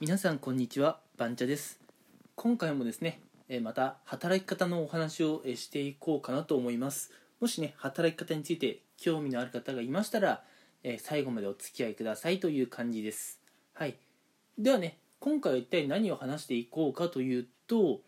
[0.00, 1.78] 皆さんこんにちは番茶です。
[2.34, 3.20] 今回もですね
[3.62, 7.12] また働き方のお話をしていこうかなと思います。
[7.40, 10.42] もしね働き方について興味のある方がいましたら
[10.98, 13.40] 最後までお付き合いくださいという感じです。
[13.72, 13.94] はい。
[14.58, 18.00] ではね今回は一体何を話していこうかというと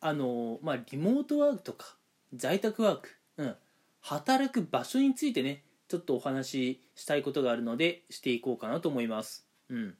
[0.00, 1.94] あのまあリモートワークとか
[2.34, 3.54] 在宅ワーク、うん、
[4.00, 9.46] 働く場所についてねちょっとお話ししたいことがあるのでしていこうかなと思います。
[9.68, 9.94] うん。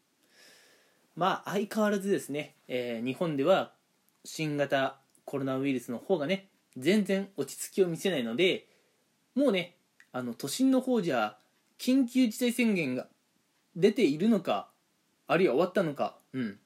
[1.17, 3.73] まあ相変わらずですね、えー日本では
[4.25, 8.67] 新型コロナウイルスの方がね全然落ち着きを見せないので
[9.35, 9.77] もうね
[10.13, 11.37] あの都心の方じゃ
[11.79, 13.07] 緊急事態宣言が
[13.75, 14.69] 出ているのか
[15.27, 16.59] あるいは終わったのかうん。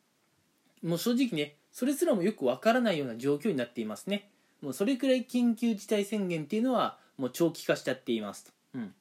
[0.82, 4.30] もう正直ねそれすらもよくわからないような状況になっていますね。
[4.62, 8.94] もうそれくらい緊急事態宣言っていうのはもう長期化しちゃっていますと、うん、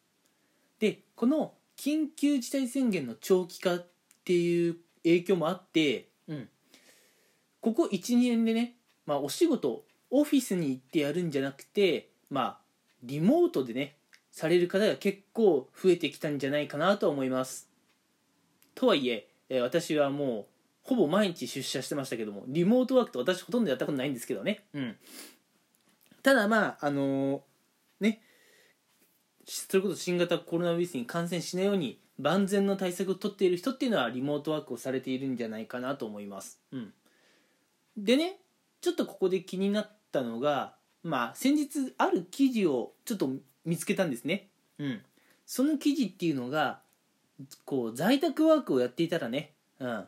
[0.80, 3.88] でこの緊急事態宣言の長期化っ
[4.24, 4.78] ていう
[5.12, 6.50] 影響もあって、うん、
[7.62, 12.58] ここ12年でね、まあ、お仕事オフィスに行ってやるんじゃなくてまあ
[13.04, 13.96] リモートでね
[14.32, 17.68] される方が結構増えてきたんじゃないかなと思います。
[18.76, 20.46] とはいええー私はもう
[20.84, 24.64] ほぼ毎日出社してましたけどもリモートワークと私ほとんどやったことないんですけどね。
[24.74, 24.96] うん。
[26.24, 27.42] ただまああのー
[28.02, 28.22] ね
[29.46, 36.94] それこそ新型コロナウイルスに感染しないように万全の対策を取っている人っていうのはリモートワークをされているんじゃないかなと思います、うん、
[37.98, 38.40] でね
[38.82, 43.30] ちょっとここで気になったのがまあ先日ある記事をちょっと
[43.66, 45.02] 見つけたんですね、うん、
[45.46, 46.82] その記事っていうのが
[47.64, 50.06] こう在宅ワークをやっていたらね、うん、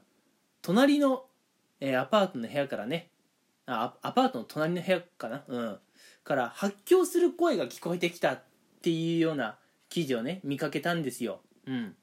[0.62, 1.24] 隣の、
[1.80, 3.10] えーアパートの部屋からね
[3.66, 5.78] あアアパートの隣の部屋かな、うん、
[6.26, 8.44] から発狂する声が聞こえてきたっ
[8.82, 9.58] ていうような
[9.90, 11.96] 記事をね見かけたんですよ、うん、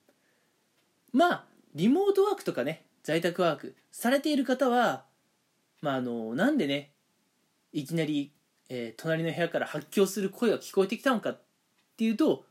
[1.12, 5.04] まあリモートワークとかね在宅ワークされている方は
[5.80, 6.90] まああのなんでね
[7.72, 8.32] いきなり、
[8.68, 11.40] えー隣の部屋から発狂する声が聞こえてきたのかっ
[11.96, 12.44] ていうと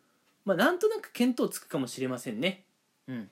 [0.45, 2.63] まあなんとなく見当つくかもしれませんね。
[3.07, 3.29] うん。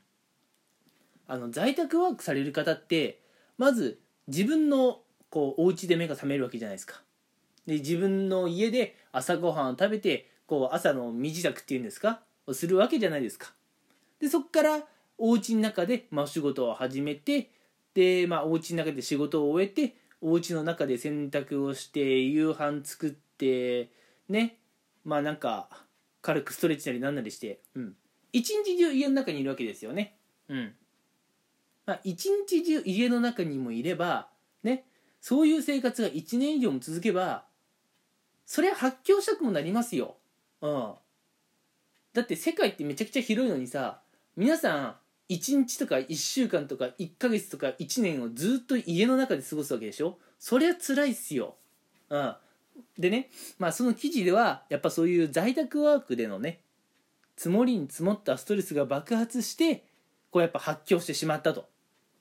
[1.27, 3.19] あの在宅ワークされる方って
[3.57, 7.01] まず自分のこうお家で目が覚めるわけじゃないですか。
[7.65, 12.21] で自分の家で朝ごはんを食べてこう朝の身支度っていうんですか？
[12.45, 13.53] をするわけじゃないですか。
[14.19, 14.83] でそこから
[15.17, 17.51] お家の中で、まあ、お仕事を始めて
[17.93, 23.91] で、まあ、お家の中で仕事を終えてお家の中で洗濯をして夕飯作って
[24.29, 24.57] ね。
[25.03, 25.69] まあなんか
[26.21, 27.93] 軽くストレッチなりなんなりして、うん、
[28.33, 30.17] 一日中家の中にいるわけですよね。
[30.49, 30.73] うん。
[31.85, 34.29] まあ一日中家の中にもいれば
[34.63, 34.85] ね。
[35.21, 37.45] そういう生活が1年以上も続けば
[38.45, 40.17] それは発狂したくもなりますよ。
[40.61, 40.93] うん。
[42.13, 44.01] だって世界ってめちゃくちゃ広いのにさ
[44.35, 44.95] 皆さん
[45.29, 50.19] 1日とか1週間とか1ヶ月とか1年をずっと家の中で過ごすわけでしょ？
[50.39, 51.55] そりゃ辛いっすよ。
[52.09, 52.35] うん。
[52.97, 56.59] でねまあその記事ではやっぱそういう在宅ワークでのね
[57.37, 59.85] 積もりに積もったストレスが爆発して
[60.29, 61.69] こうやっぱ発狂してしまったと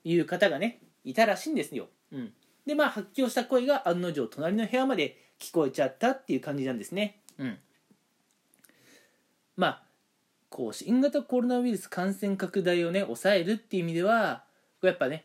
[0.04, 2.32] いう方がねいたらしいんですよ、うん、
[2.66, 7.20] でまあ発狂した声が案の定隣の部屋まで聞こえちゃったっていう感じなんですね。
[7.38, 7.58] うん。
[9.56, 9.83] まあ
[10.54, 14.44] こう新型コロナウイルス感染拡大をね抑えるっていう意味では
[14.82, 15.24] やっぱね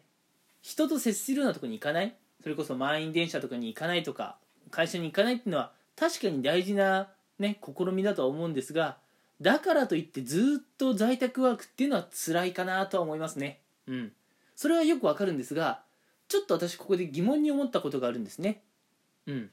[0.64, 2.16] 人と接するようなとこに行かない？
[2.42, 4.38] それこそ満員電車とかに行かないとか
[4.72, 8.98] 会社に行かないっていうのは確かに大事なね試みだとは思うんですが
[9.40, 13.60] だからといってずっと在宅ワークっていうのは辛いかなとは思いますね。
[13.86, 14.12] うん。
[14.56, 15.82] それはよくわかるんですが
[16.28, 18.64] ちょっと私ここで疑問に思ったことがあるんですね。
[19.28, 19.52] うん。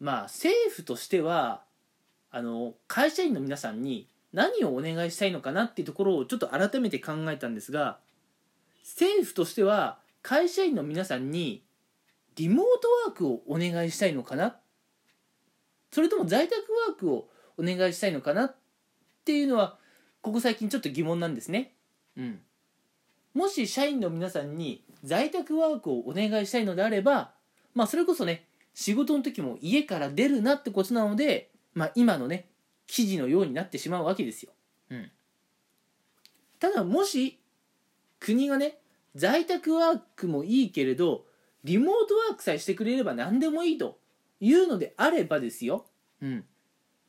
[0.00, 1.60] まあ政府としては
[2.30, 7.98] あの会社員の皆さんに何をお願いしたいのかなっていうところをちょっと改めて考えたんですが
[8.84, 11.64] 政府としては会社員の皆さんに
[12.36, 14.56] リモートワークをお願いしたいのかな？
[15.90, 16.56] それとも在宅
[16.88, 18.54] ワークをお願いしたいのかなっ
[19.24, 19.78] ていうのは
[20.20, 21.74] ここ最近ちょっと疑問なんですね。
[22.16, 22.40] うん、
[23.34, 27.32] もし社員の皆さんに在宅ワークをお願いしたいのであれば
[27.74, 32.47] まあそれこそね仕事の時も家から出るなってことなので、まあ、今のね
[32.88, 34.50] 記事のようになってしまうわけですよ。
[34.90, 35.10] うん、
[36.58, 37.38] ただもし
[38.18, 38.78] 国がね
[39.14, 41.24] 在宅ワークもいいけれど
[41.62, 43.98] リモートワークさえしてくれれば何でもいいと
[44.40, 45.84] いうのであればですよ、
[46.22, 46.44] うん。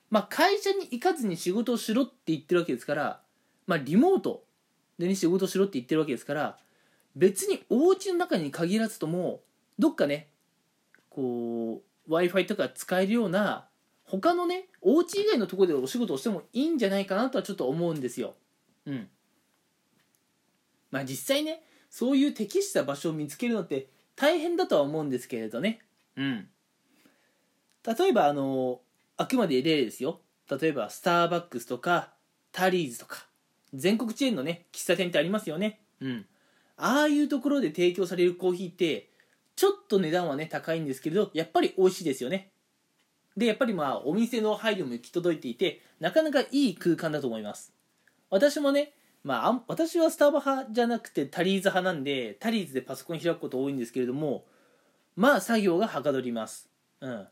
[0.10, 3.22] まあ、会社に行かずに仕事をしろって言ってるわけですから、
[3.68, 4.44] まあ、リモート
[4.98, 6.58] で、ね、仕事をしろって言ってるわけですから
[7.16, 9.42] 別にお家の中に限らずとも
[9.78, 10.30] どっかね
[11.10, 13.69] こう w i f i とか使えるような
[14.10, 18.34] 他のねお家以外のところでお仕事をしてもいいんじゃないかなとはちょっと思うんですよ。
[18.88, 19.08] うん。
[20.90, 21.62] まあ実際ね
[21.92, 25.80] そういう適した場所を見つけるのって大変だとは思うんですけれどね。
[26.16, 26.48] うん。
[27.86, 28.82] 例えばあの
[29.18, 30.22] あくまで例ですよ。
[30.50, 32.14] 例えばスターバックスとか
[32.52, 33.28] タリーズとか
[33.76, 35.82] 全国チェーンのね喫茶店ってありますよね。
[36.02, 36.26] うん。
[36.78, 39.12] ああいうところで提供されるコーヒーって
[39.56, 42.52] ちょっと値段はね高いんですけれどやっぱり美味しいですよね。
[43.40, 47.74] でやっぱりまあお店の配慮も行き届いていてなかなかいい空間だと思います。
[48.30, 54.46] 私もねまあ、私はスタバ派じゃなくてタリーズ派なんでタリーズでパソコン開くこと多いんですけれども
[55.18, 56.70] まあ作業がはかどります。
[57.02, 57.28] うん。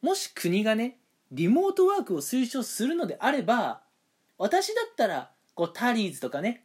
[0.00, 0.98] もし国がね
[1.30, 3.82] リモートワークを推奨するのであれば
[4.38, 6.64] 私だったらこうタリーズとかね、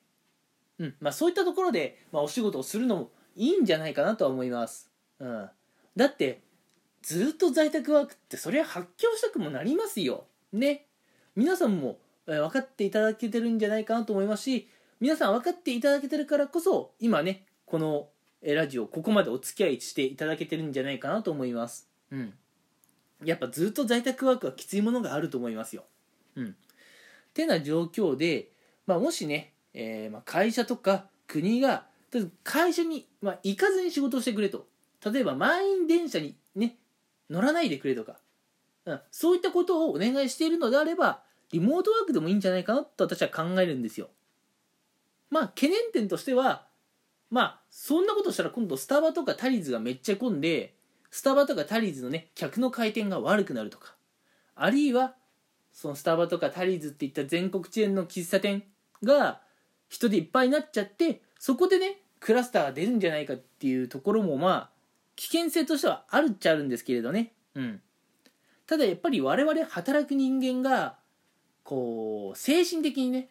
[0.79, 5.49] うんまあ、そういったところで、まあ、お仕事をするのもいいんじゃないかなとは思います、うん、
[5.95, 6.41] だって
[7.07, 10.25] ずっと在宅ワークってそりゃ発狂したくもなりますよ。
[10.51, 10.87] ね。
[11.37, 14.67] 皆さんもえ分かっていただけてるんじゃないかなと思いますし
[14.99, 18.09] 皆さん分かっていただけてるからこそ今ねこの
[18.43, 21.87] ラジオここまでお付き合いしていただけてるんじゃないかなと思います。
[22.11, 22.33] うん。
[23.23, 25.85] やっぱずっと在宅ワークはきついものがあると思いますよ。
[26.35, 26.55] うん。
[27.33, 28.49] てな状況で、
[28.85, 31.85] まあ、もしね、えー、ま会社とか国が
[32.43, 34.67] 会社に、まあ、行かずに仕事をしてくれと。
[35.11, 36.75] 例えば満員電車にね
[37.29, 38.17] 乗らないでくれとか、
[38.85, 41.21] うん、そういったことをお願いしているのであれば
[41.51, 44.09] リモートワークでもいいんじゃないかなと私は考えるんですよ。
[45.29, 46.67] まあ懸念点としては
[47.29, 50.75] まあそんなことしたら今度スタバとかタリーズがめっちゃ混んで
[51.09, 53.95] スタバとかタリーズのね客の回転が悪くなるとか。
[54.55, 55.13] あるいは
[55.71, 58.63] そのスタバとかタリーズっていった全国チェーンの喫茶店
[59.03, 59.41] が
[59.89, 64.69] 人でいっぱいになっちゃってそこでねクラスターが出るんじゃないかっていうところもまあ
[65.17, 67.33] 危険性としてはあるっちゃあるんですけれどね。
[67.55, 67.81] うん。
[68.65, 70.95] ただやっぱり我々働く人間が
[71.63, 73.29] こう精神的にね、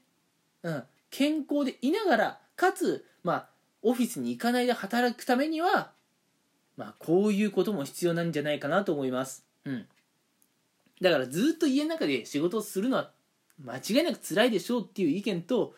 [0.63, 3.49] うん、健康でいながらかつまあ
[3.83, 5.93] オフィスに行かないで働くためには
[6.77, 9.45] まあこういうことも必要なんじゃないかなと思います。
[9.65, 9.87] うん。
[11.01, 13.11] だからずっと家の中で仕事をするのは
[13.63, 15.75] 間違いなく辛いでしょうっていう意見と、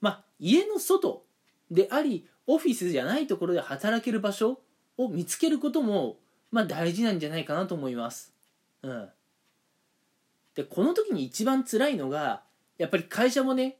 [0.00, 1.24] まあ、家の外
[1.70, 4.60] でありオフィスじゃないところで働ける場所
[4.98, 6.16] を見つけることも、
[6.50, 8.32] まあ、大事なんじゃないかなと思います。
[8.82, 9.08] うん、
[10.54, 12.42] でこの時に一番辛いのが
[12.78, 13.76] やっぱり会社もね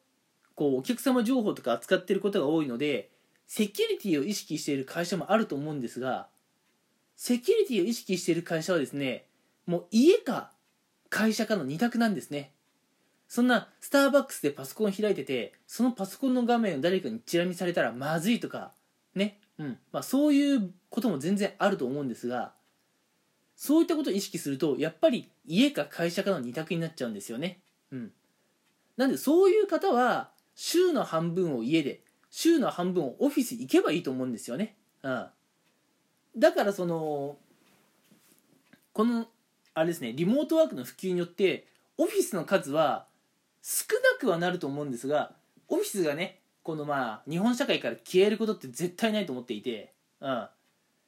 [0.55, 3.11] こうお客様情報とか扱ってることが多いので
[3.47, 6.27] セキュリティを意識している会社もあると思うんですが
[7.17, 9.25] セキュリティを意識している会社はですね
[9.67, 10.51] もう家か
[11.09, 12.53] 会社かの2択なんですね。
[13.29, 18.73] そんなスターバックスでパソコン開いててそのパソコンの画面を誰かにチラ見されたらまずいとか
[19.17, 19.79] ね、うん。
[19.93, 22.53] まあ、そういうことも全然あると思うんですが
[23.57, 27.61] そういったことを意識するとやっぱり家か会社かの2択になっちゃうんですよね、
[27.91, 28.13] うん、
[28.97, 35.27] なんでそういう方は週の半分を家で週の半分をオフィス行けばいいと思うんですよね、うん、
[36.37, 37.39] だからその
[38.93, 39.27] この
[39.75, 41.67] あれですねリモートワークの普及によって
[41.97, 43.07] オフィスの数は
[43.63, 45.33] 少なくはなると思うんですが
[45.69, 50.51] オフィスがねこのまあ日本社会から消えることって絶対ないと思っていて、うん、や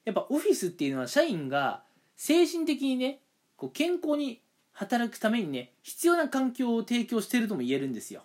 [0.08, 1.82] っぱオフィスっていうのは社員が
[2.16, 3.18] 精神的にね
[3.56, 4.40] こう健康に
[4.72, 8.22] 働くためにね必要な環境を提供してるとも言えるんですよ。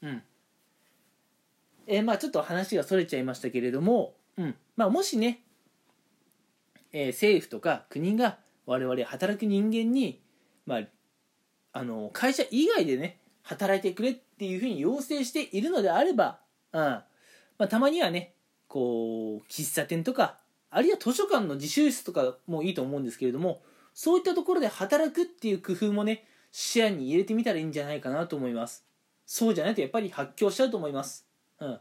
[0.00, 0.22] うん。
[1.88, 4.54] えー、まあちょっと話がそれちゃいましたけれども、うん。
[4.76, 5.40] まあ、もしね、
[6.92, 10.20] えー、政府とか国が我々働く人間に、
[10.66, 10.82] まあ、
[11.72, 16.80] あの会社以外でね働いてくれっていうふうに要請しているのであれば、うん。
[16.80, 17.04] ま
[17.58, 18.34] あ、たまにはね
[18.68, 20.38] こう喫茶店とか
[20.70, 23.62] あるいは図書館の自習室とかもいいと思うんですけれども
[23.94, 28.86] そういったところで働くっていう工夫もね視野に入れてみたらいいんじゃないかなと思います。
[29.26, 31.26] そうじゃないとやっぱり発狂しちゃうと思います、
[31.60, 31.78] うん、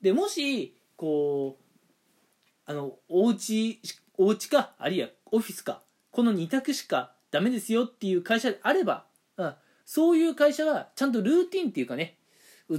[0.00, 3.80] でもしこうあのお家
[4.16, 9.04] お家かあるいはオフィスかこの2択しかダメですよっていう会社であれば、
[9.36, 9.54] うん、
[9.84, 12.16] そういう会社はちゃんとルーティンっていうかね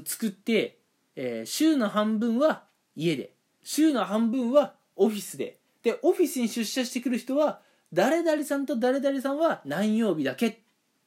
[0.05, 0.76] 作って、
[1.19, 2.63] えー、週の半分は
[2.95, 3.31] 家で
[3.63, 5.57] 週の半分はオフィスで。
[5.83, 7.61] でオフィスに出社してくる人は
[7.93, 10.57] 誰々さんと誰々さんは何曜日だけっ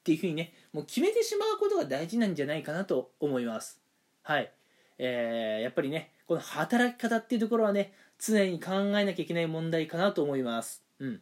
[0.04, 3.80] ていうふうにねもう決めてしまうことが大事なんじゃないかなと思います。
[4.22, 4.50] はい。
[4.98, 10.82] えー、やっぱりねこの働き方っていうところはね常に考えなきゃいけない問題かなと思います。
[10.98, 11.20] うん。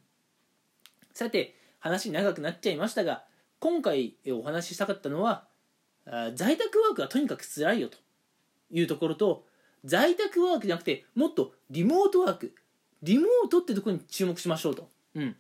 [1.13, 3.25] さて話長くなっちゃいましたが
[3.61, 5.47] 今回お話ししたかったのは
[6.35, 7.99] 在宅ワークはとにかく辛いよと。
[8.71, 9.45] いうところと
[9.85, 12.55] 在宅ワークじゃなくてもっとリモートワーク。
[13.03, 15.37] リモートってところに注目しましょうと、うん、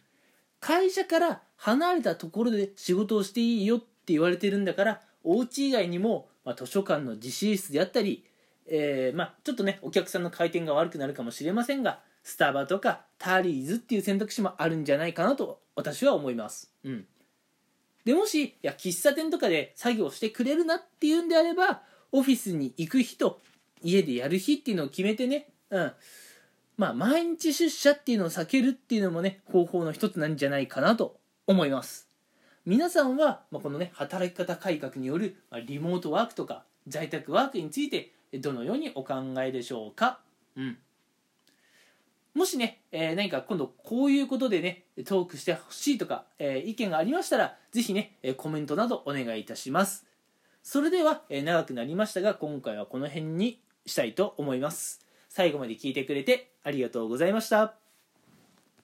[0.60, 8.24] 会社から離れたところで仕事をしていいよって言われてるんだからお家以外にも、まあ、図書館の自習室であったり、
[8.66, 17.06] えーまあ、ちょっとねお客さんの回転が悪くなるかもしれませんがスタバとかタリーズっていう選択肢もあるんじゃないかなと私は思います、うん、
[18.04, 21.82] でもしいや喫茶店とかで作業してくれるなっていうんであれば
[22.12, 23.40] オフィスに行く日と
[23.82, 25.92] 家でやる日っていうのを決めてね、うん。
[26.78, 32.08] まあ、毎日出社っていうのを避けるっていうのもね方法の一つなんじゃないかなと思います。
[32.64, 40.20] 皆さんは、まあ、このね働き方改革による、まあ、リモートワークとか在宅ワークについてどのようにお考えでしょうか、
[40.54, 40.78] うん、
[42.34, 50.07] もしね、えー何か今度こういうことでねトークしてほしいとか、えー意見がありましたらぜひねコメントなどお願いいたします。
[50.62, 55.00] それでは、えー長くなりましたが今回はこの辺にしたいと思います。
[55.28, 57.87] 最後まで聞いてくれてありがとうございました。